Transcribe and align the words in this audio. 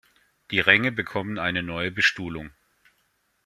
Die 0.49 0.59
Ränge 0.59 0.91
bekommen 0.91 1.37
eine 1.37 1.61
neue 1.61 1.91
Bestuhlung. 1.91 2.49